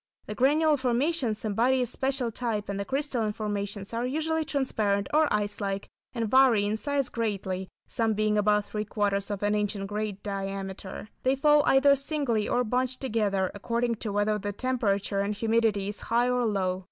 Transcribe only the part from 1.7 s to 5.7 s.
a special type, and the crystalline formations are usually transparent or ice